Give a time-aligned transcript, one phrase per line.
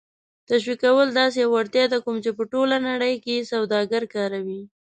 [0.49, 4.61] تشویقول داسې وړتیا ده کوم چې په ټوله نړۍ کې سوداګر کاروي.